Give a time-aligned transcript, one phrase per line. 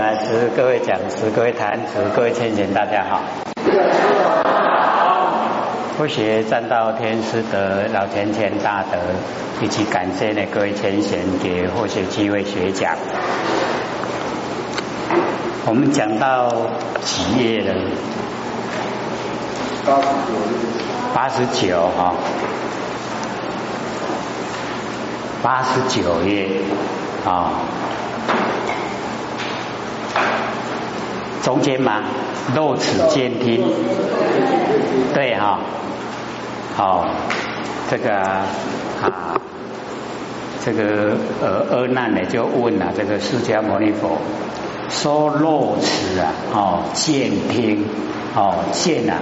[0.00, 3.20] 来，是各位讲师、各位坛子、各位千贤，大家好。
[5.98, 8.96] 不学占道天师德，老天贤大德，
[9.60, 12.96] 以及感谢呢各位千贤给获学机会学讲。
[15.66, 16.50] 我们讲到
[17.02, 17.74] 几页了？
[19.84, 20.32] 八十九。
[21.12, 22.14] 八十九哈。
[25.42, 26.48] 八十九页
[27.26, 27.52] 啊。
[31.42, 32.02] 中间吗？
[32.54, 33.62] 露齿监听，
[35.14, 35.60] 对哈，
[36.74, 37.06] 好，
[37.88, 39.38] 这个啊，
[40.64, 44.18] 这个呃阿难呢就问了这个释迦牟尼佛，
[44.88, 47.84] 说露齿啊，哦见听，
[48.34, 49.20] 哦见啊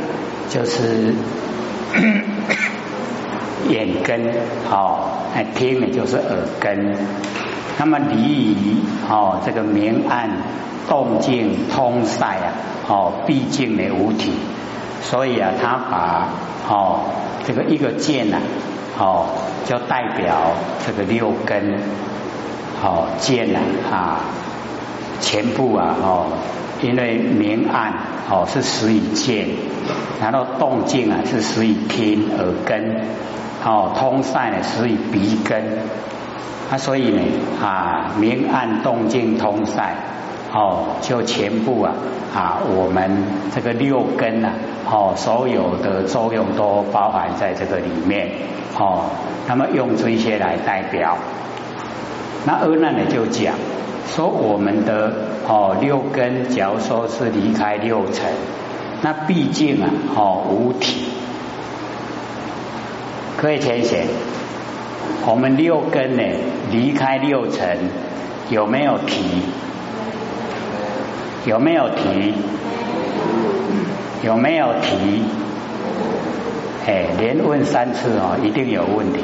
[0.49, 1.13] 就是
[3.69, 4.33] 眼根，
[4.71, 5.01] 哦
[5.35, 6.97] 哎听呢就是耳根，
[7.79, 8.77] 那么离于
[9.11, 10.31] 哦这个明暗。
[10.89, 12.53] 动静通塞啊，
[12.89, 14.33] 哦，毕竟呢无体，
[15.03, 16.29] 所以啊，他把
[16.69, 17.01] 哦
[17.47, 18.39] 这个一个剑呐，
[18.99, 19.27] 哦，
[19.67, 20.53] 就代表
[20.87, 21.79] 这个六根，
[22.83, 23.59] 哦剑呐
[23.93, 24.21] 啊，
[25.21, 26.27] 全部啊哦，
[26.81, 27.93] 因为明暗
[28.31, 29.49] 哦是始于剑，
[30.21, 33.03] 然后动静啊是始于听耳根，
[33.65, 35.63] 哦通塞呢始于鼻根，
[36.71, 37.21] 啊所以呢
[37.63, 39.95] 啊明暗动静通塞。
[40.53, 41.93] 哦，就全部啊
[42.35, 43.23] 啊，我们
[43.55, 44.53] 这个六根呐，
[44.91, 48.31] 哦，所有的作用都包含在这个里面
[48.79, 49.11] 哦。
[49.47, 51.19] 那么用这些来代表，
[52.47, 53.55] 那阿难呢就讲
[54.07, 55.13] 说我们的
[55.47, 58.33] 哦六根，假如说是离开六尘，
[59.03, 61.09] 那毕竟啊哦无体，
[63.37, 64.07] 可以填写，
[65.27, 66.23] 我们六根呢
[66.71, 67.91] 离开六尘
[68.49, 69.43] 有没有体？
[71.49, 72.35] 有没有提？
[74.23, 75.23] 有没有提？
[76.87, 79.21] 哎，连问三次哦，一定有问题。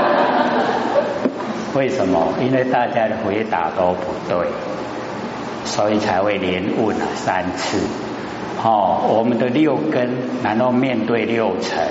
[1.76, 2.32] 为什么？
[2.40, 4.46] 因为大家的回答都不对，
[5.66, 7.78] 所以才会连问了三次。
[8.62, 10.08] 哦，我们的六根，
[10.42, 11.86] 然后面对六尘，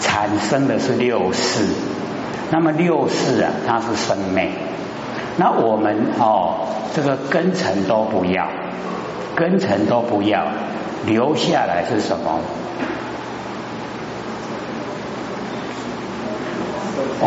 [0.00, 1.64] 产生的是六识？
[2.50, 4.50] 那么六识啊，它是生命。
[5.36, 8.46] 那我们哦，这个根尘都不要，
[9.34, 10.46] 根尘都不要，
[11.06, 12.38] 留下来是什么？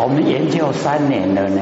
[0.00, 1.60] 我们研究三年了呢，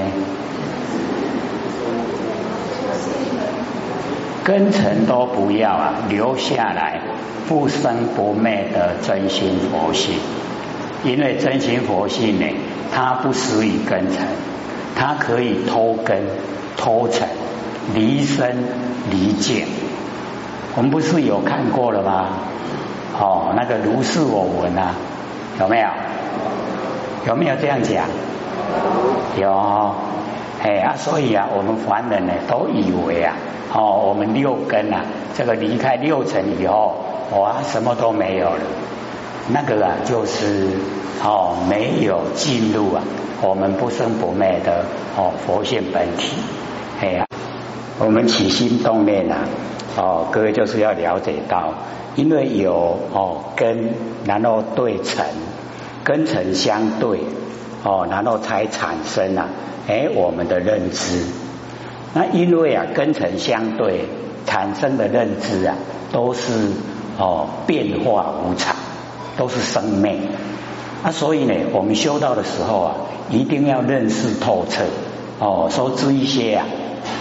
[4.44, 7.00] 根尘都不要啊，留下来
[7.48, 10.14] 不生不灭的真心佛性，
[11.02, 12.46] 因为真心佛性呢，
[12.92, 14.26] 它不属于根尘。
[14.96, 16.22] 它可以脱根、
[16.76, 17.28] 脱尘、
[17.94, 18.64] 离身、
[19.10, 19.68] 离见。
[20.74, 22.28] 我们不是有看过了吗？
[23.18, 24.94] 哦，那个如是我闻啊，
[25.60, 25.88] 有没有？
[27.26, 28.06] 有没有这样讲？
[29.40, 29.94] 有。
[30.62, 33.34] 哎啊，所以啊，我们凡人呢，都以为啊，
[33.72, 35.04] 哦，我们六根啊，
[35.36, 36.96] 这个离开六尘以后，
[37.38, 38.62] 哇，什么都没有了。
[39.48, 40.68] 那个啊，就是
[41.22, 43.02] 哦，没有进入啊。
[43.42, 44.84] 我们不生不灭的
[45.16, 46.32] 哦，佛性本体，
[47.00, 47.26] 哎呀，
[47.98, 49.40] 我们起心动念啊，
[49.96, 51.74] 哦，各位就是要了解到，
[52.14, 53.90] 因为有哦根，
[54.24, 55.26] 然后对尘，
[56.02, 57.20] 根尘相对，
[57.84, 59.48] 哦，然后才产生啊，
[59.86, 61.22] 哎，我们的认知。
[62.14, 64.06] 那因为啊根尘相对
[64.46, 65.76] 产生的认知啊，
[66.10, 66.70] 都是
[67.18, 68.74] 哦变化无常，
[69.36, 70.20] 都是生命。
[71.04, 72.94] 那所以呢，我们修道的时候啊。
[73.28, 74.84] 一定要认识透彻
[75.40, 76.64] 哦，说知一些啊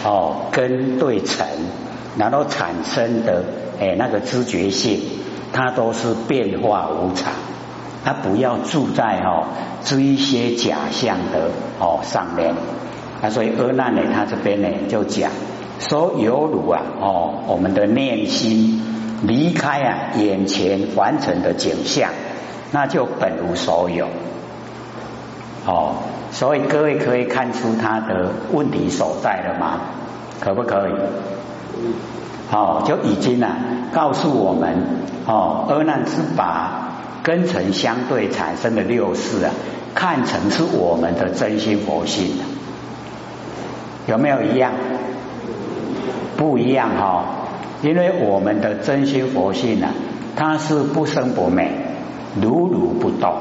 [0.04, 1.48] 哦根对尘，
[2.16, 3.44] 然后产生的
[3.80, 5.00] 哎那个知觉性，
[5.52, 7.34] 它都是变化无常，
[8.04, 9.48] 它不要住在哦
[9.84, 11.50] 知一些假象的
[11.80, 12.54] 哦上面。
[13.24, 15.32] 那所以阿难呢，他这边呢就讲
[15.80, 18.80] 说犹如啊哦我们的念心
[19.28, 22.10] 离开啊眼前完成的景象，
[22.72, 24.08] 那就本无所有。
[25.66, 25.96] 哦，
[26.32, 29.82] 所以各位可以看出他的问题所在了吗？
[30.40, 30.92] 可不可以？
[32.52, 33.58] 哦，就已经啊
[33.94, 34.78] 告诉我们
[35.26, 36.92] 哦，阿难是把
[37.24, 39.52] 根尘相对产生的六事啊，
[39.96, 42.38] 看成是我们的真心佛性，
[44.06, 44.74] 有没有一样？
[46.38, 47.24] 不一样哈，
[47.86, 49.92] 因为我们的真心佛性啊，
[50.36, 51.70] 它是不生不灭，
[52.42, 53.32] 如如不动，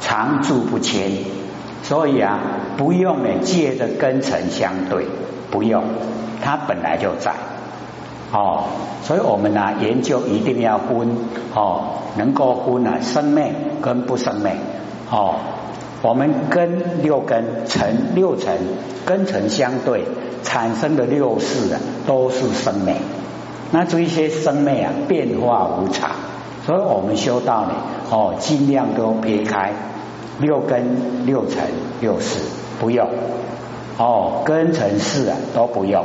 [0.00, 1.10] 常住不迁。
[1.82, 2.38] 所以啊，
[2.76, 5.04] 不用呢借着根尘相对，
[5.50, 5.82] 不用，
[6.40, 7.32] 它本来就在，
[8.32, 8.66] 哦，
[9.02, 11.16] 所以我们呢研究一定要分
[11.52, 13.52] 哦，能够分啊生灭
[13.82, 14.52] 跟不生灭
[15.10, 15.34] 哦。
[16.02, 18.58] 我们根六根尘六尘
[19.04, 20.04] 根尘相对
[20.44, 22.94] 产生的六事啊，都是生灭。
[23.70, 26.10] 那这一些生灭啊，变化无常，
[26.64, 27.72] 所以我们修道呢，
[28.10, 29.72] 哦，尽量都撇开
[30.40, 31.64] 六根六尘
[32.00, 32.40] 六识，
[32.80, 33.08] 不用
[33.98, 36.04] 哦，根尘事啊都不用。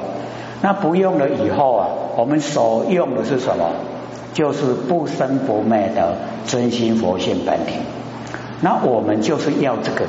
[0.62, 1.88] 那不用了以后啊，
[2.18, 3.65] 我们所用的是什么？
[4.33, 6.15] 就是不生不灭的
[6.48, 7.75] 真心佛性本体。
[8.62, 10.06] 那我们就是要这个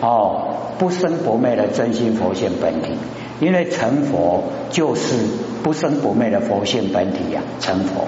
[0.00, 0.42] 哦，
[0.78, 2.96] 不生不灭的真心佛性本体，
[3.42, 5.16] 因为成佛就是
[5.64, 8.06] 不生不灭的佛性本体呀，成佛。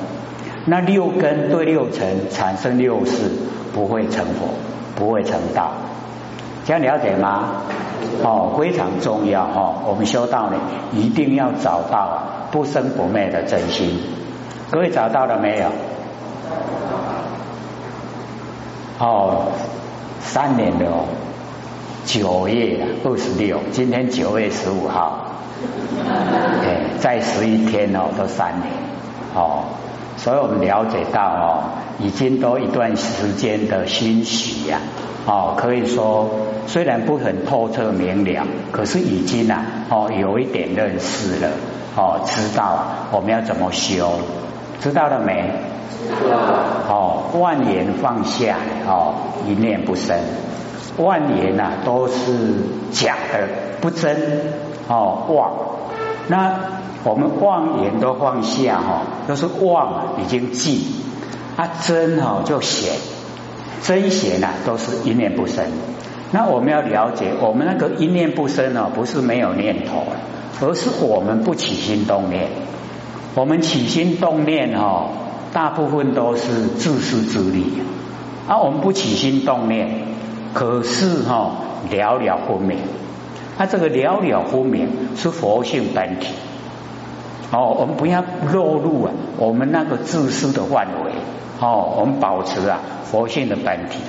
[0.64, 3.32] 那六根对六尘产生六事，
[3.74, 4.46] 不会成佛，
[4.94, 5.72] 不会成道，
[6.64, 7.62] 这样了解吗？
[8.22, 10.56] 哦，非常重要哈，我们修道呢，
[10.92, 12.22] 一定要找到
[12.52, 13.98] 不生不灭的真心。
[14.70, 15.66] 各位找到了没有？
[19.00, 19.46] 哦。
[20.20, 21.04] 三年的哦，
[22.06, 25.13] 九月二十六，今天九月十五号，
[26.62, 28.72] 哎，再十一天哦，都三年。
[29.34, 29.64] 哦，
[30.16, 31.62] 所以我们了解到哦，
[31.98, 34.78] 已经都一段时间的欣喜呀，
[35.26, 36.30] 哦，可以说
[36.66, 41.50] 虽然不很透彻明了，可是已经啊，哦，有一点认识了，
[41.96, 44.12] 哦，知道我们要怎么修，
[44.80, 45.50] 知道了没？
[46.06, 46.36] 知道
[46.88, 48.56] 哦，万言放下
[48.86, 49.14] 哦，
[49.48, 50.16] 一念不生。
[50.96, 52.12] 万言呐都是
[52.92, 53.48] 假的，
[53.80, 54.16] 不真
[54.88, 55.52] 哦妄。
[56.28, 56.58] 那
[57.04, 60.80] 我们妄言都放下哈，都是妄已经尽。
[61.56, 62.94] 啊真哈就显，
[63.82, 65.64] 真显呐都是一念不生。
[66.32, 70.04] 那我们要了解，我们那个一念不生哦，不是没有念头，
[70.60, 72.48] 而是我们不起心动念。
[73.34, 75.08] 我们起心动念哈。
[75.52, 77.64] 大部分都是自私自利，
[78.48, 79.88] 啊，我们不起心动念，
[80.52, 81.52] 可是哈
[81.88, 82.78] 寥寥分明，
[83.56, 86.34] 啊，这个了了分明是佛性本体，
[87.52, 91.12] 哦，我们不要落入啊我们那个自私的范围，
[91.60, 94.00] 哦，我们保持啊佛性的本体，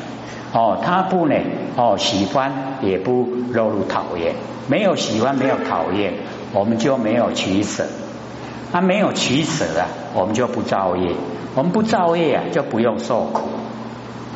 [0.53, 1.35] 哦，他不呢，
[1.75, 2.51] 哦，喜欢
[2.81, 4.33] 也不落入讨厌，
[4.67, 6.13] 没有喜欢没有讨厌，
[6.53, 7.85] 我们就没有取舍。
[8.71, 11.13] 他没有取舍啊，我们就不造业，
[11.55, 13.43] 我们不造业啊，就不用受苦。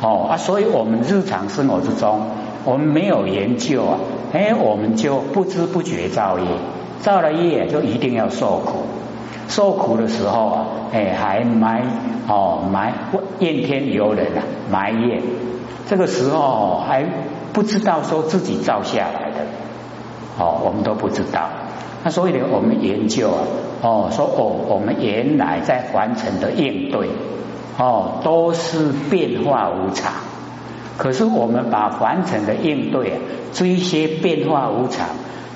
[0.00, 2.28] 哦啊，所以我们日常生活之中，
[2.64, 3.98] 我们没有研究啊，
[4.32, 6.46] 哎，我们就不知不觉造业，
[7.00, 8.84] 造了业就一定要受苦，
[9.48, 11.82] 受苦的时候啊，哎，还埋
[12.28, 12.94] 哦埋
[13.40, 15.20] 怨天尤人啊，埋怨，
[15.88, 17.04] 这个时候还
[17.52, 19.46] 不知道说自己造下来的，
[20.38, 21.48] 哦，我们都不知道。
[22.04, 23.42] 那所以呢，我们研究啊，
[23.82, 27.08] 哦，说哦，我们原来在凡尘的应对，
[27.78, 30.12] 哦，都是变化无常。
[31.00, 33.16] 可是我们把凡尘的应对啊，
[33.54, 35.08] 这些变化无常，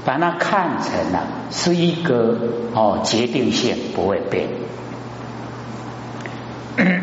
[0.02, 2.38] 把它看成了是一个
[2.73, 4.49] 哦决定性不会变，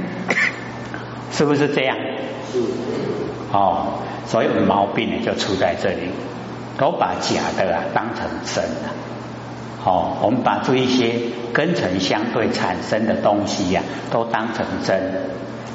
[1.31, 1.95] 是不是这样？
[2.51, 2.59] 是。
[3.53, 6.09] 哦，所以毛病呢就出在这里，
[6.79, 8.89] 都把假的啊当成真的。
[9.85, 11.13] 哦，我们把这一些
[11.53, 15.29] 根尘相对产生的东西呀，都当成真。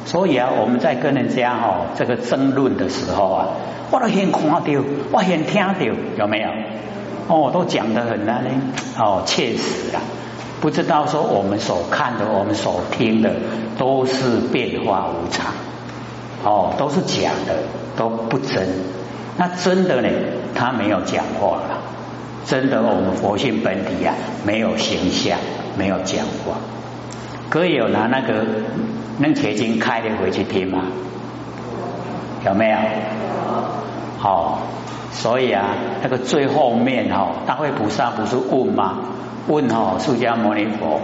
[0.06, 3.48] 所以啊，我们在跟人家哦这个争论的时候啊，
[3.90, 4.62] 我都先看到，
[5.12, 5.74] 我先听到，
[6.16, 6.48] 有没有？
[7.28, 8.44] 哦，都讲得很难
[8.98, 10.00] 哦，确实啊。
[10.60, 13.32] 不知道说我们所看的，我们所听的，
[13.76, 15.52] 都是变化无常，
[16.44, 17.56] 哦，都是假的，
[17.96, 18.66] 都不真。
[19.36, 20.08] 那真的呢，
[20.54, 21.78] 他没有讲话了。
[22.46, 24.14] 真的，我们佛性本体呀，
[24.46, 25.36] 没有形象，
[25.76, 26.56] 没有讲话。
[27.48, 28.42] 各位有拿那个
[29.20, 30.82] 《楞伽经》开的回去听吗？
[32.44, 32.76] 有没有？
[34.18, 34.62] 好，
[35.12, 35.68] 所以啊，
[36.02, 38.98] 那个最后面哈，大会菩萨不是问吗？
[39.46, 41.00] 问哈，释迦牟尼佛，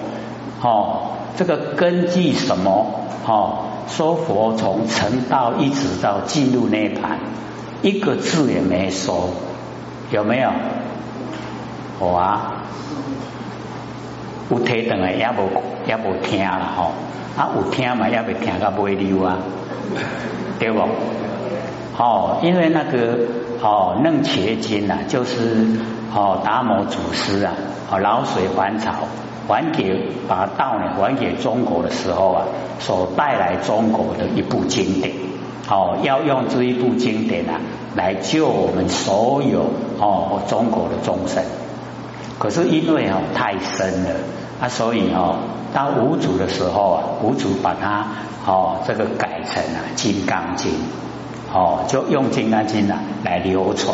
[0.60, 2.86] 哦，这个根据什么？
[3.24, 3.58] 哦，
[3.88, 7.18] 说佛从成道一直到进入涅盘，
[7.82, 9.30] 一个字也没说，
[10.10, 10.50] 有没有？
[12.00, 12.64] 好啊，
[14.52, 15.48] 有听等的也无
[15.88, 16.92] 也无听啦吼，
[17.36, 19.38] 啊有听嘛也未听到尾流啊，
[20.58, 20.80] 对不？
[21.96, 23.18] 哦，因为那个
[23.62, 25.66] 哦楞伽经啊，就是
[26.14, 27.54] 哦达摩祖师啊，
[27.90, 28.92] 哦老水还朝
[29.48, 32.44] 还给把道呢还给中国的时候啊，
[32.78, 35.14] 所带来中国的一部经典，
[35.70, 37.60] 哦要用这一部经典啊
[37.96, 41.42] 来救我们所有哦中国的众生。
[42.38, 44.10] 可是因为哦太深了，
[44.62, 45.40] 啊，所以哦，
[45.74, 48.06] 到五祖的时候啊，五祖把它
[48.46, 50.70] 哦这个改成啊《金刚经》，
[51.52, 53.92] 哦就用《金刚经》啊来流传，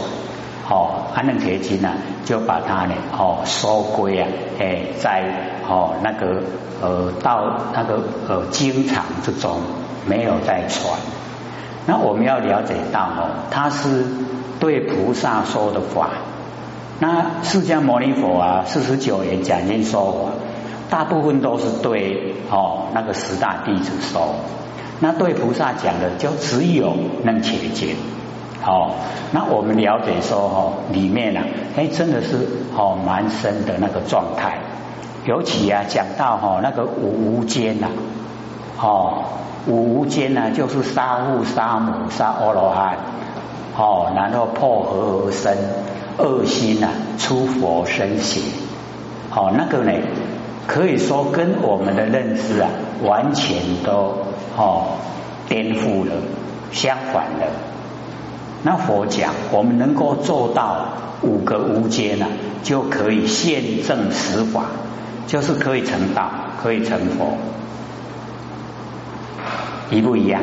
[0.69, 1.95] 哦安楞铁经呢
[2.27, 4.29] 就把它呢哦收归啊，
[4.61, 5.25] 哎在
[5.67, 6.43] 哦那个
[6.83, 9.63] 呃到那个呃经藏之中
[10.07, 11.01] 没有再传。
[11.87, 14.05] 那我们要了解到哦，它是
[14.61, 16.11] 对菩萨说的法。
[17.01, 20.19] 那释迦牟尼佛啊，四十九年讲经说法，
[20.91, 24.35] 大部分都是对哦那个十大弟子说。
[25.01, 27.97] 那对菩萨讲的就只有楞伽经。
[28.67, 28.93] 哦，
[29.33, 31.45] 那我们了解说哦，里面啊，
[31.77, 34.59] 哎真的是哦蛮深的那个状态。
[35.25, 37.89] 尤其啊讲到哈那个无间呐，
[38.81, 39.25] 哦。
[39.67, 42.97] 无间呢，就是杀父杀母杀阿罗汉，
[43.77, 45.55] 哦，然后破和而生
[46.17, 48.41] 恶心啊，出佛身血，
[49.31, 49.93] 哦，那个呢，
[50.69, 52.69] 可以说跟我们的认知啊，
[53.03, 54.19] 完全都
[54.57, 54.99] 哦
[55.49, 56.13] 颠覆了，
[56.71, 57.47] 相反的。
[58.63, 60.89] 那佛讲，我们能够做到
[61.23, 62.27] 五个无间呢，
[62.63, 64.67] 就可以现证实法，
[65.27, 66.31] 就是可以成道，
[66.63, 67.39] 可以成佛。
[69.91, 70.43] 一不一样？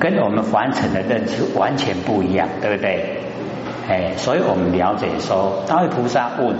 [0.00, 3.20] 跟我们凡尘的认知完全不一样，对不对？
[3.86, 6.56] 哎，所以我们了解说，大位菩萨问：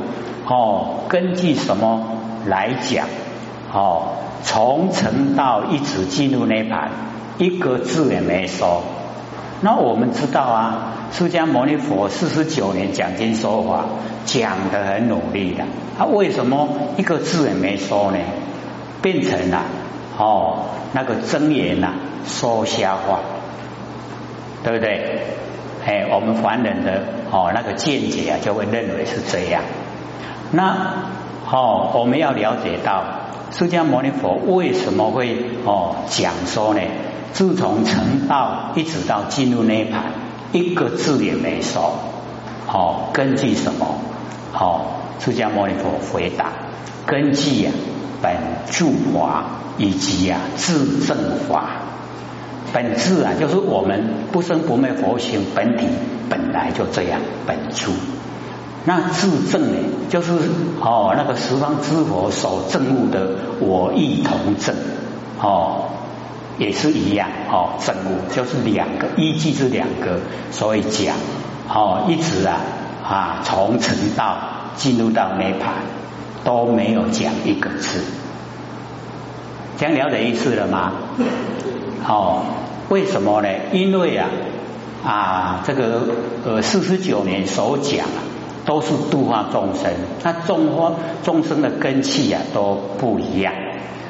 [0.47, 2.07] 哦，根据什么
[2.47, 3.07] 来讲？
[3.73, 6.91] 哦，从成道一直进入涅盘，
[7.39, 8.83] 一个字也没说。
[9.63, 13.85] 那我们知道啊，释迦牟尼佛四十九年讲经说法，
[14.27, 15.65] 讲的很努力的，
[15.99, 18.19] 他为什么一个字也没说呢？
[19.03, 19.63] 变成了。
[20.17, 21.95] 哦，那个真言呐，
[22.27, 23.19] 说瞎话，
[24.63, 25.23] 对不对？
[25.85, 29.63] 哎，我们凡人的哦那个见解啊，就会认为是这样。
[30.53, 30.95] 那
[31.51, 33.05] 哦，我们要了解到
[33.51, 36.81] 释迦牟尼佛为什么会哦讲说呢？
[37.33, 40.05] 自从成道一直到进入涅盘，
[40.53, 41.95] 一个字也没说。
[42.69, 43.87] 哦，根据什么？
[44.53, 44.87] 哦，
[45.21, 46.47] 释迦牟尼佛回答：
[47.07, 47.71] 根据呀。
[48.23, 48.35] 本
[48.71, 49.45] 住法
[49.77, 51.15] 以及啊自证
[51.47, 51.83] 法，
[52.73, 55.87] 本质啊就是我们不生不灭佛性本体
[56.31, 57.93] 本来就这样本住。
[58.85, 60.33] 那自证呢，就是
[60.81, 64.75] 哦那个十方之佛所证悟的我亦同证
[65.41, 65.87] 哦，
[66.59, 71.17] 也是一样哦证悟就是两个依据是两个，所以讲
[71.69, 72.61] 哦一直啊
[73.03, 74.37] 啊从成道
[74.77, 75.73] 进入到涅盘。
[76.45, 78.01] 都没有讲一个字，
[79.79, 80.93] 这样了解意思了吗？
[82.07, 82.43] 哦，
[82.91, 83.49] 为什么呢？
[83.73, 84.29] 因为啊
[85.03, 86.03] 啊，这个
[86.45, 88.21] 呃四十九年所讲啊，
[88.65, 89.93] 都是度化众生，
[90.23, 90.93] 那众化
[91.23, 93.53] 众生的根器啊都不一样，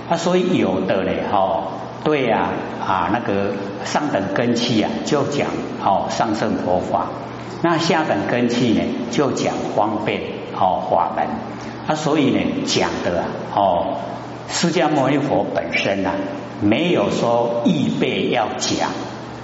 [0.08, 1.64] 啊，所以有的呢，哈，
[2.04, 2.50] 对呀
[2.86, 3.52] 啊，那个
[3.84, 5.48] 上等根器啊，就讲
[5.84, 7.08] 哦上圣佛法，
[7.62, 10.20] 那下等根器呢，就讲方便
[10.58, 11.26] 哦法门。
[11.86, 13.96] 啊所以呢讲的啊哦，
[14.48, 16.12] 释迦牟尼佛本身啊
[16.62, 18.88] 没有说预备要讲，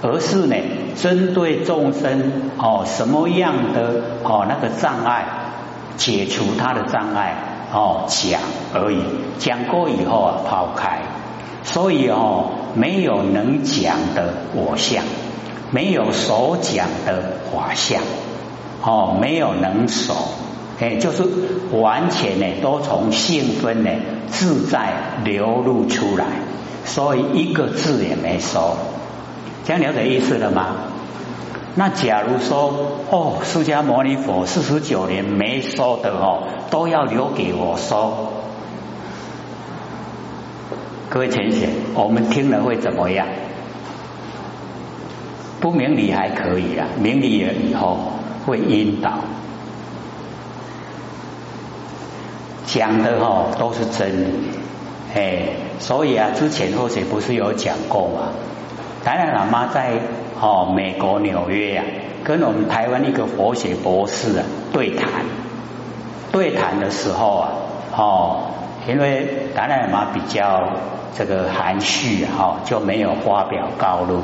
[0.01, 0.55] 而是呢
[0.95, 5.25] 针对众生哦什么样的哦那个障碍，
[5.97, 7.35] 解除他的障碍
[7.73, 8.39] 哦讲
[8.73, 9.01] 而已，
[9.37, 11.01] 讲过以后啊抛开，
[11.63, 15.03] 所以哦没有能讲的我相，
[15.71, 18.01] 没有所讲的法相，
[18.83, 20.15] 哦没有能守。
[20.79, 21.23] 哎，就是
[21.71, 23.91] 完全呢，都从性分呢
[24.31, 24.93] 自在
[25.23, 26.25] 流露出来，
[26.85, 28.75] 所以一个字也没说，
[29.65, 30.75] 这样了解意思了吗？
[31.73, 32.73] 那假如说
[33.09, 38.33] 哦，释迦牟尼佛四十九年没说的哦，都要留给我说，
[41.09, 43.25] 各位浅显，我们听了会怎么样？
[45.61, 47.97] 不明理还可以啊，明理了以后
[48.45, 49.19] 会晕倒。
[52.65, 54.49] 讲的哈都是真理，
[55.15, 55.49] 哎，
[55.79, 58.29] 所以啊，之前或许不是有讲过嘛？
[59.03, 59.93] 达赖喇嘛在
[60.39, 61.85] 哦美国纽约啊，
[62.23, 65.07] 跟我们台湾一个佛学博士啊对谈，
[66.31, 67.49] 对谈的时候啊，
[67.95, 68.41] 哦，
[68.87, 70.69] 因为达赖喇嘛比较
[71.15, 74.21] 这个含蓄哈，就没有发表高论。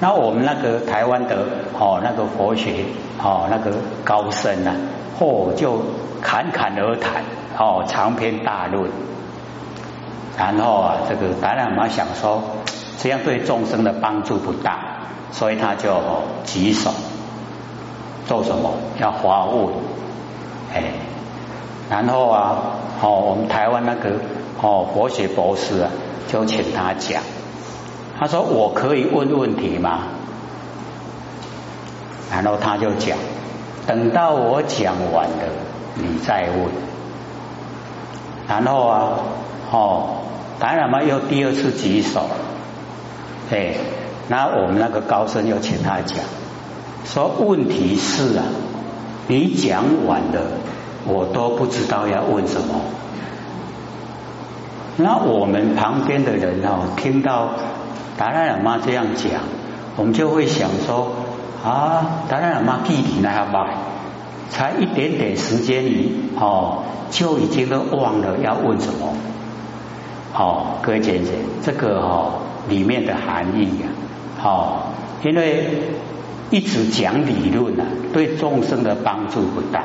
[0.00, 1.36] 那我们那个台湾的
[1.78, 2.84] 哦那个佛学
[3.22, 3.72] 哦那个
[4.04, 4.74] 高僧啊，
[5.18, 5.80] 嚯就
[6.22, 7.22] 侃侃而谈。
[7.58, 8.90] 哦，长篇大论，
[10.36, 12.42] 然后啊，这个达赖喇嘛想说，
[12.98, 14.78] 这样对众生的帮助不大，
[15.32, 16.00] 所以他就
[16.44, 16.90] 举手
[18.26, 18.72] 做什么？
[18.98, 19.68] 要发问，
[20.74, 20.82] 哎，
[21.90, 22.56] 然后啊，
[23.02, 24.12] 哦，我们台湾那个
[24.62, 25.90] 哦佛学博士啊，
[26.28, 27.22] 就请他讲，
[28.18, 30.04] 他说我可以问问题吗？
[32.32, 33.16] 然后他就讲，
[33.86, 35.44] 等到我讲完了，
[35.94, 36.68] 你再问。
[38.48, 39.08] 然后啊，
[39.70, 40.08] 哦，
[40.58, 42.22] 当然嘛，又第二次举手，
[43.50, 43.74] 哎，
[44.28, 46.18] 那我们那个高僧又请他讲，
[47.04, 48.44] 说问题是啊，
[49.28, 50.42] 你讲完了。
[51.08, 52.80] 我都不知道要问什么，
[54.96, 57.50] 那我们旁边的人哦，听到
[58.18, 59.42] 达赖喇嘛这样讲，
[59.94, 61.12] 我们就会想说
[61.64, 63.68] 啊，达赖喇嘛具体那样吧，
[64.50, 69.14] 才一点点时间里哦，就已经都忘了要问什么。
[70.32, 72.32] 好，各位姐姐，这个哦
[72.68, 73.88] 里面的含义呀，
[74.38, 74.92] 好，
[75.22, 75.68] 因为
[76.50, 79.84] 一直讲理论啊，对众生的帮助不大。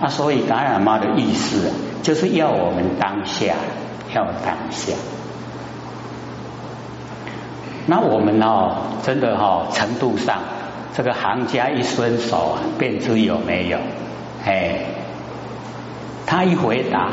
[0.00, 3.54] 那所以达赖喇嘛的意思啊，就是要我们当下，
[4.14, 4.92] 要当下。
[7.86, 10.38] 那我们哦，真的哈，程度上，
[10.94, 13.78] 这个行家一伸手啊，便知有没有。
[14.44, 14.80] 哎，
[16.26, 17.10] 他一回答，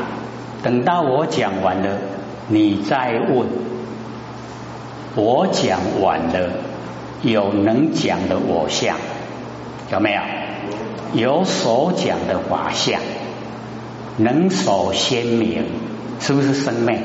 [0.62, 1.98] 等到我讲完了，
[2.48, 3.46] 你再问。
[5.16, 6.50] 我讲完了，
[7.22, 8.96] 有能讲的我相，
[9.92, 10.20] 有没有？
[11.12, 13.00] 有所讲的法相，
[14.16, 15.64] 能所鲜明，
[16.20, 17.00] 是不是生命？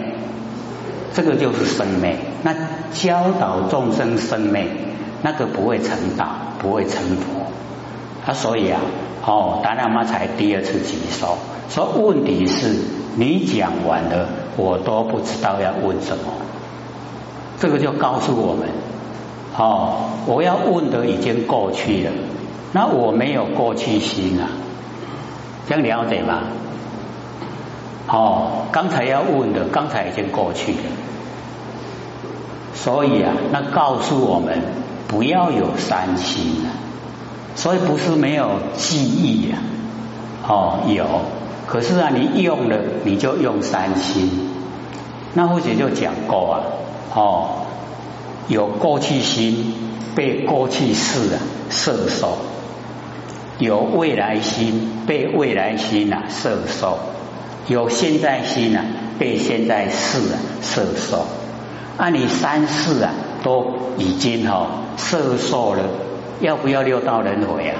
[1.13, 2.15] 这个就是生命。
[2.43, 2.53] 那
[2.93, 4.67] 教导众生生命，
[5.23, 6.27] 那个不会成道，
[6.59, 7.47] 不会成佛。
[8.27, 8.81] 啊，所以啊，
[9.25, 12.75] 哦，达赖嘛才第二次举手，说问题是
[13.15, 16.25] 你讲完了，我都不知道要问什么。
[17.59, 18.69] 这个就告诉我们，
[19.57, 22.11] 哦，我要问的已经过去了。
[22.73, 24.49] 那我没有过去心啊，
[25.67, 26.41] 这样了解吗？
[28.07, 30.79] 哦，刚才要问的，刚才已经过去了，
[32.73, 34.61] 所以啊，那告诉我们
[35.07, 36.83] 不要有三心啊。
[37.55, 39.57] 所以不是没有记忆呀，
[40.45, 41.05] 哦，有，
[41.67, 44.49] 可是啊，你用了你就用三心。
[45.33, 46.59] 那或者就讲过啊，
[47.15, 47.65] 哦，
[48.47, 49.73] 有过去心
[50.15, 51.39] 被过去事啊
[51.71, 52.37] 摄受。
[53.57, 56.99] 有未来心被未来心啊摄受，
[57.67, 58.83] 有现在心啊
[59.17, 61.25] 被现在事啊摄受，
[61.97, 65.83] 按你三世啊都已经哈摄受了，
[66.41, 67.79] 要不要六道轮回啊？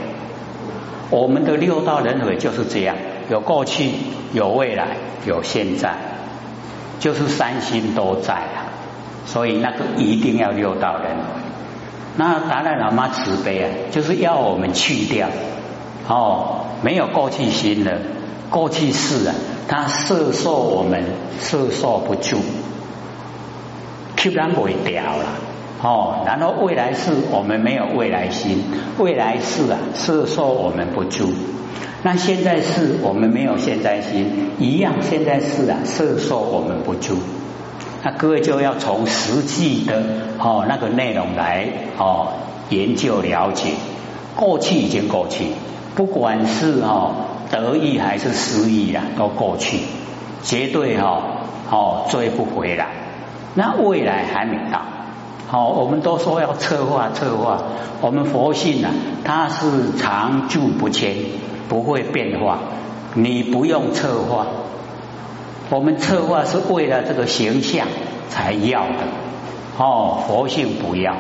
[1.10, 2.96] 我们的六道轮回就是这样，
[3.30, 3.92] 有过去，
[4.32, 4.96] 有未来，
[5.28, 5.94] 有现在，
[7.02, 8.65] 就是三心都在啊，
[9.26, 11.42] 所以那个一定要六道轮回。
[12.18, 15.28] 那达赖喇嘛慈悲啊，就是要我们去掉。
[16.08, 17.92] 哦，没有过去心了，
[18.50, 19.36] 过去式啊，
[19.68, 21.04] 它摄受我们
[21.42, 22.38] 摄受不住，
[24.16, 25.26] 突然会掉了。
[25.82, 28.64] 哦，然后未来世我们没有未来心，
[28.98, 31.34] 未来世啊摄受我们不住。
[32.04, 37.18] 那现在是我们没有现在心，一样现在是啊摄受我们不住。
[38.06, 40.04] 那各位就要从实际的
[40.38, 42.34] 哦那个内容来哦
[42.70, 43.72] 研究了解，
[44.36, 45.48] 过去已经过去。
[45.96, 47.16] 不管是哦
[47.50, 49.80] 得意还是失意啊，都过去，
[50.44, 51.20] 绝对哈
[51.72, 52.90] 哦追不回来。
[53.56, 54.82] 那未来还没到，
[55.48, 57.64] 好，我们都说要策划策划。
[58.02, 58.92] 我们佛性啊，
[59.24, 61.16] 它是常住不迁，
[61.68, 62.60] 不会变化。
[63.16, 64.46] 你不用策划，
[65.70, 67.88] 我们策划是为了这个形象
[68.30, 69.00] 才要的。
[69.78, 71.16] 哦，佛性不要，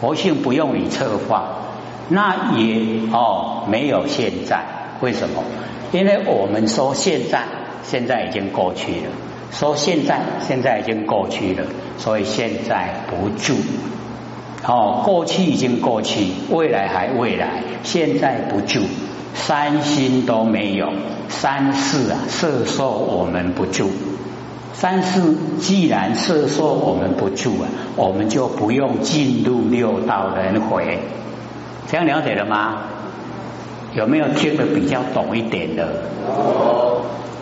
[0.00, 1.60] 佛性不用你策划。
[2.08, 4.62] 那也哦，没有现在，
[5.00, 5.42] 为什么？
[5.92, 7.44] 因为我们说现在，
[7.82, 9.10] 现在已经过去了；
[9.52, 11.64] 说现在，现在已经过去了，
[11.96, 13.54] 所以现在不住。
[14.66, 18.80] 哦，过去已经过去，未来还未来，现在不救，
[19.34, 20.90] 三心都没有，
[21.28, 23.90] 三世啊，色受我们不住。
[24.72, 25.20] 三世
[25.60, 30.98] 既然摄受我们不住啊，我们就不用进入六道轮回。
[31.86, 32.78] 这样了解了吗？
[33.94, 35.86] 有没有听得比较懂一点的？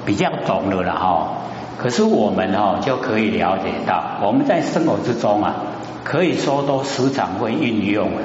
[0.05, 1.29] 比较懂的了哈。
[1.83, 5.57] 可是我们哈就可以了解到，我们在生活之中啊，
[6.05, 8.21] 可以说都时常会运用了。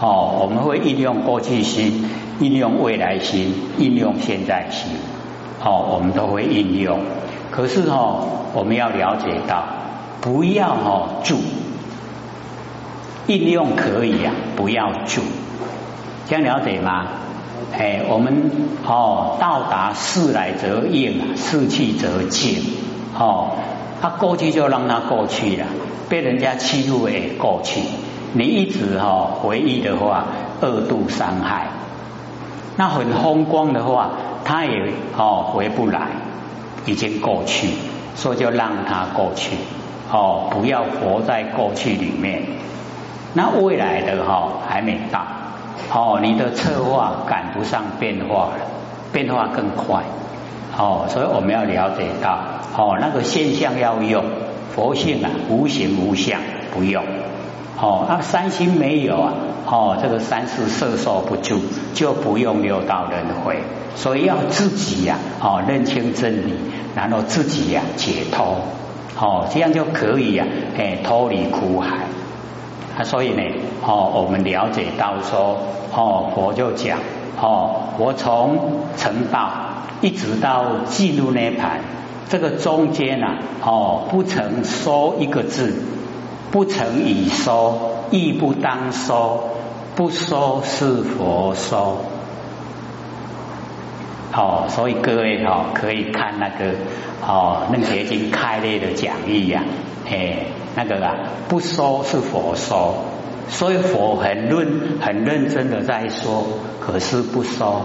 [0.00, 2.04] 哦，我们会运用过去心，
[2.40, 4.90] 运用未来心，运用现在心。
[5.64, 6.98] 哦，我们都会运用。
[7.52, 9.62] 可是哈，我们要了解到，
[10.20, 11.36] 不要哈住，
[13.28, 15.22] 运用可以啊，不要住。
[16.28, 17.06] 这样了解吗？
[17.72, 18.50] 哎，我们
[18.84, 22.64] 哦到达事来则应，事去则静。
[23.18, 23.50] 哦，
[24.00, 25.66] 他过去就让他过去了，
[26.08, 27.80] 被人家欺负也过去。
[28.32, 30.24] 你一直哈回忆的话，
[30.60, 31.68] 二度伤害。
[32.76, 34.10] 那很风光的话，
[34.44, 36.08] 他也哦回不来，
[36.84, 37.68] 已经过去，
[38.14, 39.56] 所以就让他过去。
[40.12, 42.42] 哦，不要活在过去里面。
[43.32, 45.22] 那未来的哈还没到。
[45.92, 48.66] 哦，你的策划赶不上变化了，
[49.12, 50.02] 变化更快。
[50.78, 52.38] 哦，所以我们要了解到，
[52.76, 54.24] 哦，那个现象要用
[54.74, 56.40] 佛性啊，无形无相
[56.72, 57.02] 不用。
[57.80, 59.32] 哦，那三心没有啊，
[59.66, 61.60] 哦，这个三世摄受不住，
[61.94, 63.62] 就不用六道轮回。
[63.94, 66.54] 所以要自己呀，哦，认清真理，
[66.94, 68.56] 然后自己呀解脱，
[69.18, 70.44] 哦，这样就可以呀，
[70.76, 71.96] 哎，脱离苦海。
[72.98, 73.42] 啊，所以呢，
[73.82, 75.58] 哦，我们了解到说，
[75.94, 76.98] 哦，佛就讲，
[77.40, 78.58] 哦，我从
[78.96, 79.50] 成道
[80.00, 81.80] 一直到进入涅盘，
[82.28, 85.74] 这个中间呐，哦，不曾说一个字。
[86.48, 89.50] 不曾已说，亦不当说，
[89.96, 91.98] 不说是佛说。
[94.32, 96.72] 哦，所以各位哦，可以看那个
[97.26, 99.64] 哦，楞结经开列的讲义呀，
[100.08, 101.14] 哎，那个啊，
[101.48, 102.94] 不说是佛说，
[103.48, 106.44] 所以佛很认很认真的在说，
[106.80, 107.82] 可是不说，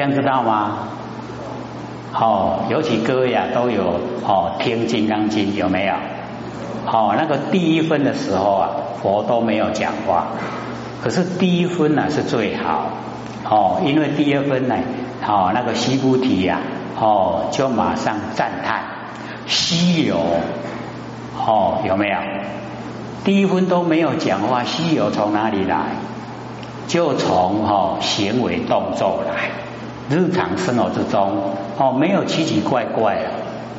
[0.00, 0.78] 这样知道吗？
[2.14, 5.92] 哦，尤其各位啊，都有哦听金刚经有没有？
[6.86, 8.70] 哦，那个第一分的时候啊，
[9.02, 10.28] 佛都没有讲话。
[11.02, 12.86] 可是第一分呢是最好
[13.44, 14.74] 哦，因为第二分呢，
[15.28, 16.60] 哦那个西菩提呀，
[16.98, 18.82] 哦就马上赞叹
[19.46, 20.16] 西游
[21.36, 22.16] 哦有没有？
[23.22, 25.76] 第一分都没有讲话，西游从哪里来？
[26.88, 29.50] 就从哦行为动作来，
[30.10, 33.30] 日常生活之中哦没有奇奇怪怪的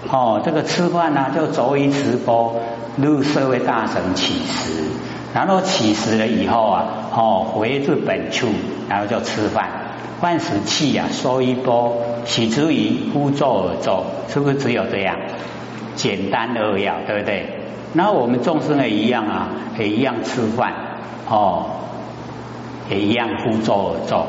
[0.10, 2.56] 哦，这个吃饭呢就走一直播。
[2.98, 4.84] 入社会大神起食，
[5.34, 6.84] 然后起食了以后啊，
[7.16, 8.50] 哦，回至本处，
[8.90, 9.70] 然后就吃饭。
[10.20, 15.16] 饭食气呀，收一波，洗之于呼作而坐，是不是只有这样？
[15.96, 17.48] 简单扼要，对不对？
[17.94, 19.48] 那我们众生也一样啊，
[19.80, 20.74] 也一样吃饭，
[21.30, 21.68] 哦，
[22.90, 24.28] 也一样呼作而坐，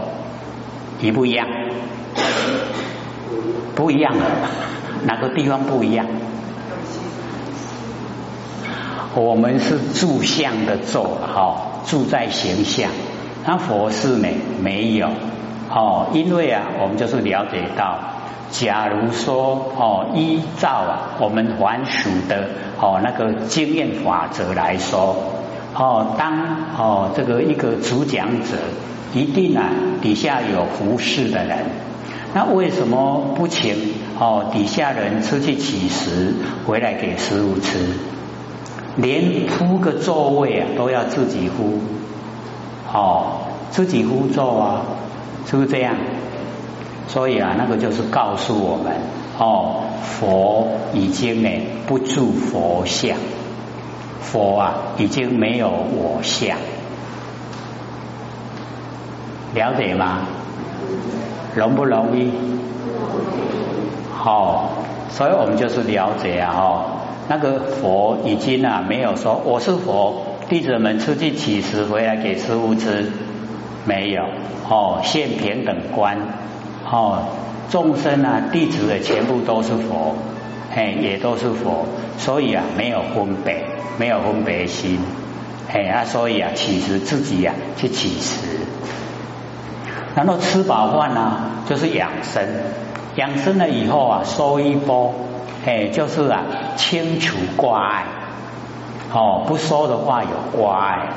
[1.02, 1.46] 一不一样？
[3.74, 4.14] 不一样，
[5.04, 6.06] 哪个地方不一样？
[9.14, 12.90] 我们是住相的坐，哈，住在形象。
[13.44, 15.08] 那佛是没没有，
[15.68, 17.98] 哦，因为啊，我们就是了解到，
[18.50, 22.48] 假如说哦，依照啊我们凡俗的
[22.80, 25.16] 哦那个经验法则来说，
[25.74, 26.38] 哦，当
[26.78, 28.56] 哦这个一个主讲者，
[29.14, 29.70] 一定啊
[30.00, 31.58] 底下有服侍的人，
[32.34, 33.76] 那为什么不请
[34.18, 36.34] 哦底下人出去乞食，
[36.66, 37.78] 回来给师傅吃？
[38.96, 41.80] 连铺个座位啊，都要自己呼，
[42.92, 43.38] 哦，
[43.70, 44.82] 自己呼座啊，
[45.46, 45.96] 是不是这样？
[47.08, 48.94] 所以啊，那个就是告诉我们，
[49.38, 51.48] 哦，佛已经呢
[51.86, 53.16] 不住佛像，
[54.20, 56.56] 佛啊已经没有我相，
[59.54, 60.20] 了解吗？
[61.54, 62.30] 容不容易？
[64.16, 64.70] 好，
[65.10, 66.84] 所以我们就是了解啊，哦。
[67.28, 73.10] 那个佛已经啊没有说我是佛，弟子们出去乞食回来给师傅吃，
[73.84, 74.24] 没有
[74.68, 76.18] 哦，现平等观
[76.90, 77.22] 哦，
[77.70, 80.16] 众生啊弟子的全部都是佛，
[80.74, 81.86] 嘿也都是佛，
[82.18, 83.64] 所以啊没有分别，
[83.98, 84.98] 没有分别心，
[85.68, 88.40] 嘿啊所以啊乞食自己呀去乞食，
[90.14, 91.36] 然后吃饱饭呢
[91.68, 92.42] 就是养生，
[93.16, 95.14] 养生了以后啊收一波。
[95.64, 96.42] 哎，就是啊，
[96.76, 98.04] 清除挂碍，
[99.12, 101.10] 哦，不收的话有挂碍，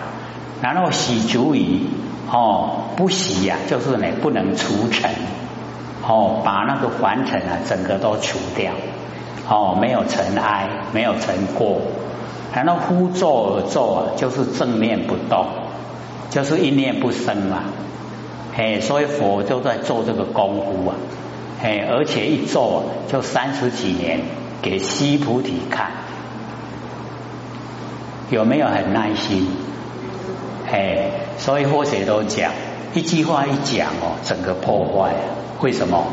[0.61, 1.87] 然后洗足以，
[2.31, 5.09] 哦，不洗呀，就是呢不能除尘，
[6.07, 8.71] 哦，把那个凡尘啊整个都除掉，
[9.49, 11.81] 哦，没有尘埃，没有尘过，
[12.53, 15.47] 然后呼作而坐啊，就是正念不动，
[16.29, 17.63] 就是一念不生嘛，
[18.57, 20.95] 哎，所以佛就在做这个功夫啊。
[21.61, 24.21] 哎，而且一做就三十几年，
[24.61, 25.91] 给西菩提看，
[28.29, 29.47] 有没有很耐心？
[30.71, 32.51] 哎，所以或者都讲
[32.93, 35.13] 一句话一讲哦，整个破坏。
[35.61, 36.05] 为什么？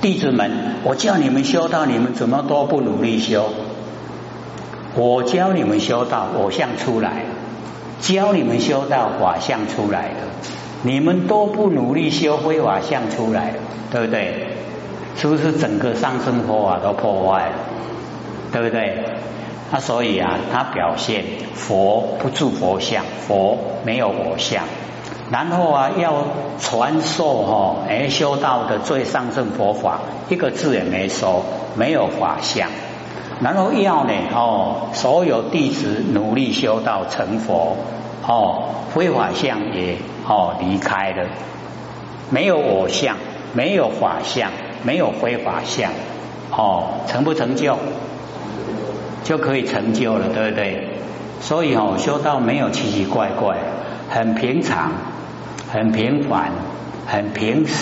[0.00, 0.50] 弟子们，
[0.84, 3.50] 我叫你们修道，你们怎么都不努力修？
[4.94, 7.10] 我教你们修道，我相出来；
[8.00, 10.16] 教你们修道，法相出来了。
[10.82, 13.54] 你们都不努力修非法相出来，
[13.90, 14.46] 对不对？
[15.16, 17.52] 是不是整个上升佛法都破坏了？
[18.52, 19.04] 对不对？
[19.70, 24.64] 那所以啊，他表现佛不住佛相，佛没有我相。
[25.30, 26.24] 然后啊，要
[26.58, 31.42] 传授哈，哎，修道的最上乘佛法，一个字也没说，
[31.76, 32.68] 没有法相。
[33.40, 37.76] 然后要呢，哦，所有弟子努力修道成佛，
[38.26, 41.26] 哦，非法相也哦离开了，
[42.30, 43.16] 没有我相，
[43.52, 44.50] 没有法相，
[44.82, 45.90] 没有非法相，
[46.50, 47.78] 哦，成不成就？
[49.24, 50.88] 就可以成就了，对不对？
[51.40, 53.56] 所以哦，修道没有奇奇怪怪，
[54.08, 54.92] 很平常。
[55.72, 56.50] 很平凡，
[57.06, 57.74] 很平时，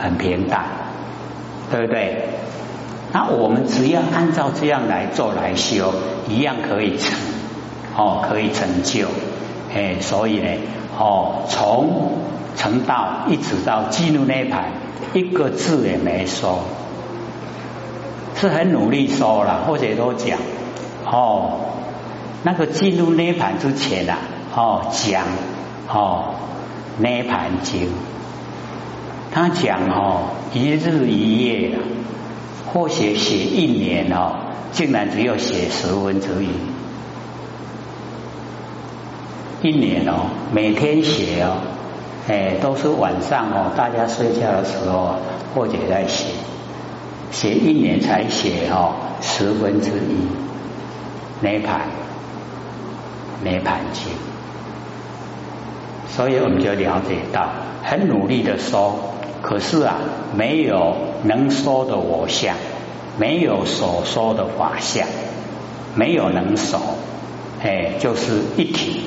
[0.00, 0.66] 很平淡，
[1.68, 2.28] 对不对？
[3.12, 5.92] 那我们只要按照这样来做来修，
[6.28, 7.18] 一样可以成，
[7.96, 9.08] 哦，可以成就，
[9.74, 10.48] 哎，所以呢，
[10.98, 12.12] 哦，从
[12.56, 14.72] 成道一直到进入涅盘，
[15.14, 16.60] 一个字也没说，
[18.36, 20.38] 是很努力说了，或者都讲，
[21.04, 21.60] 哦，
[22.42, 24.18] 那个进入涅盘之前啊，
[24.54, 25.24] 哦，讲，
[25.88, 26.34] 哦。
[27.00, 27.82] 《涅盘经》，
[29.30, 31.78] 他讲哦，一日一夜，
[32.72, 34.34] 或写写一年哦，
[34.72, 36.48] 竟然只有写十分之一。
[39.60, 41.58] 一年哦，每天写哦，
[42.28, 45.16] 哎，都是晚上哦，大家睡觉的时候
[45.52, 46.26] 或者在写，
[47.32, 49.92] 写一年才写哦十分之一，
[51.40, 51.80] 《涅盘》
[53.42, 54.04] 《涅盘经》。
[56.08, 57.48] 所以我们就了解到，
[57.82, 58.94] 很努力的说，
[59.42, 59.96] 可是啊，
[60.36, 62.54] 没有能说的我相，
[63.18, 65.08] 没有所说的法相，
[65.96, 66.80] 没有能说，
[67.60, 69.02] 哎，就是一体。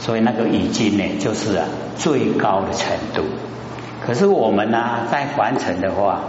[0.00, 3.22] 所以那个已经呢，就是啊最高的程度。
[4.04, 6.20] 可是我们呢，在凡尘的话，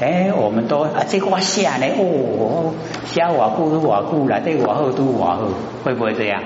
[0.00, 2.74] 哎，我们都啊这个下呢，哦，
[3.06, 5.48] 下瓦固都瓦固了，这瓦后都瓦后，
[5.84, 6.42] 会不会这样？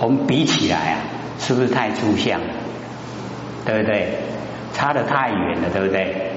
[0.00, 0.98] 我们比起来啊。
[1.38, 2.46] 是不是太抽象了？
[3.66, 4.08] 对不对？
[4.72, 6.32] 差得太远了，对不对？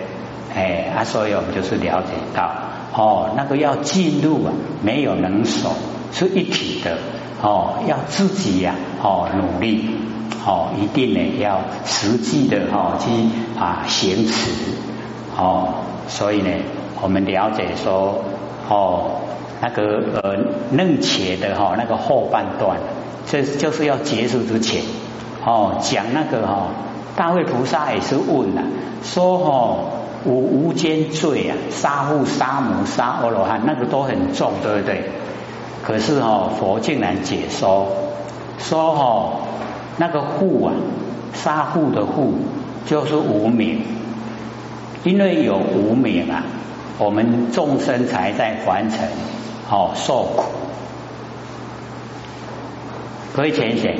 [0.53, 2.51] 哎，啊，所以我们就是了解到，
[2.93, 4.51] 哦，那个要进入啊，
[4.83, 5.71] 没有能手，
[6.11, 6.97] 是一体的，
[7.41, 9.89] 哦，要自己呀，哦，努力，
[10.45, 13.09] 哦，一定呢要实际的哦去
[13.59, 14.51] 啊行持，
[15.37, 15.75] 哦，
[16.07, 16.49] 所以呢，
[17.01, 18.23] 我们了解说，
[18.69, 19.11] 哦，
[19.61, 20.35] 那个呃
[20.71, 22.77] 嫩茄的哈那个后半段。
[23.31, 24.81] 这就是要结束之前，
[25.45, 26.67] 哦，讲那个哈，
[27.15, 28.63] 大卫菩萨也是问了，
[29.03, 29.77] 说哦，
[30.25, 35.11] 无无间罪啊，杀父杀母杀阿罗汉，那个都很重，对不对？
[35.83, 37.87] 可是哦，佛竟然解说，
[38.59, 39.39] 说哦，
[39.97, 40.73] 那个父啊，
[41.33, 42.33] 杀父的父
[42.85, 43.81] 就是无名，
[45.03, 46.43] 因为有无名啊，
[46.97, 49.07] 我们众生才在凡尘
[49.69, 50.43] 哦受苦。
[53.33, 53.97] 可以浅显，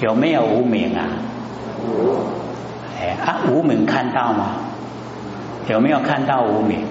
[0.00, 1.08] 有没有无名啊？
[3.00, 4.56] 哎，啊，无名看到吗？
[5.68, 6.84] 有没有看到无名？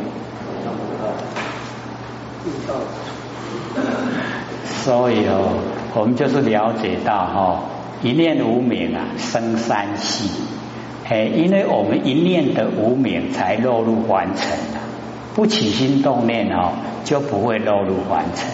[4.84, 5.60] 所以哦，
[5.96, 7.60] 我们就是了解到哈，
[8.02, 10.30] 一念无名啊，生三系。
[11.08, 14.80] 哎，因为我们一念的无名才落入凡尘的，
[15.34, 18.48] 不起心动念哦，就不会落入凡尘。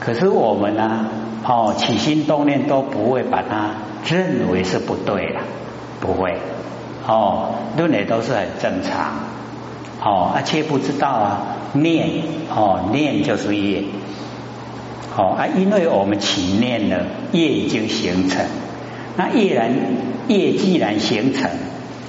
[0.00, 1.06] 可是我们呢？
[1.46, 3.72] 哦，起心动念都不会把它
[4.06, 5.40] 认为是不对的，
[6.00, 6.38] 不会。
[7.06, 9.12] 哦，认为都是很正常。
[10.02, 11.42] 哦，而且不知道啊，
[11.74, 12.08] 念
[12.48, 13.84] 哦，念就是业。
[15.16, 18.44] 哦，啊，因为我们起念了，业已经形成。
[19.16, 19.72] 那业然
[20.28, 21.50] 业既然形成，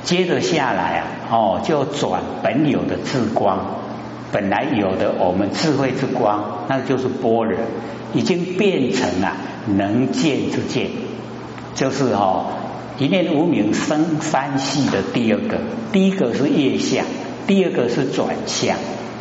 [0.04, 3.84] 接着下来啊，哦，就转本有的智光。
[4.32, 7.58] 本来有的我们智慧之光，那就是般若，
[8.14, 9.38] 已经变成了
[9.78, 10.90] 能见之见，
[11.74, 12.48] 就是哦
[12.98, 15.60] 一念无名生三系的第二个，
[15.94, 17.06] 第一个是业相，
[17.48, 18.76] 第二个是转向，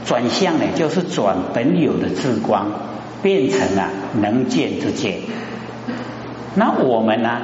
[0.05, 2.73] 转向呢就是转本有的智光，
[3.25, 3.89] 变成了
[4.21, 5.15] 能见之见。
[6.55, 7.41] 那我们呢？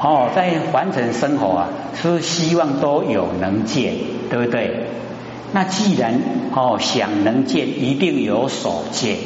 [0.00, 1.68] 哦，在凡尘生活啊，
[2.00, 3.94] 是希望都有能见，
[4.30, 4.86] 对不对？
[5.52, 6.20] 那既然
[6.54, 9.16] 哦想能见，一定有所见，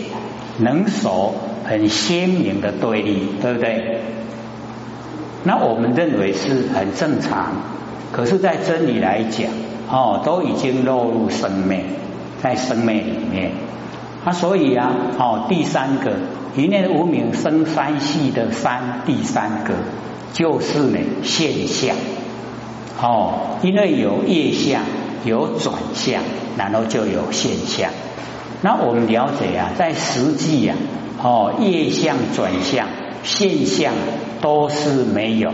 [0.59, 4.01] 能所很鲜明的对立，对不对？
[5.45, 7.53] 那我们认为是很正常，
[8.13, 9.51] 可是，在真理来讲，
[9.91, 11.85] 哦，都已经落入生命，
[12.43, 13.51] 在生命里面。
[14.25, 16.13] 那所以啊，哦，第三个
[16.57, 19.75] 一念无名生三系的三，第三个
[20.33, 21.97] 就是呢现象。
[23.01, 24.83] 哦，因为有业相，
[25.25, 26.23] 有转向，
[26.57, 27.91] 然后就有现象。
[28.61, 30.75] 那我们了解啊，在实际呀，
[31.21, 32.87] 哦，业相转向
[33.25, 33.93] 现象
[34.41, 35.53] 都是没有，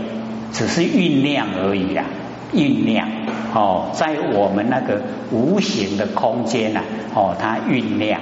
[0.51, 2.05] 只是酝酿而已啊，
[2.53, 3.07] 酝酿。
[3.51, 5.01] 哦，在我们那个
[5.31, 6.81] 无形的空间呐，
[7.15, 8.21] 哦，它酝酿，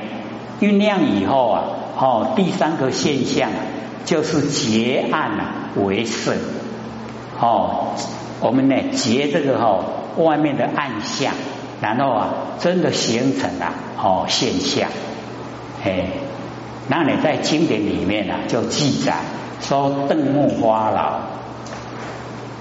[0.60, 1.63] 酝酿以后啊，
[1.98, 3.50] 哦，第三个现象
[4.06, 5.32] 就是结案
[5.76, 6.36] 为胜，
[7.39, 7.93] 哦，
[8.39, 9.80] 我们呢结这个哈
[10.17, 11.34] 外面的暗象。
[11.80, 14.89] 然后啊，真的形成了哦现象，
[15.86, 16.08] 哎，
[16.88, 19.17] 那你在经典里面啊就记载
[19.62, 21.20] 说，邓木花老